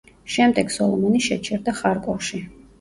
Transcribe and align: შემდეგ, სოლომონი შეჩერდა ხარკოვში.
შემდეგ, 0.35 0.71
სოლომონი 0.77 1.23
შეჩერდა 1.27 1.77
ხარკოვში. 1.83 2.45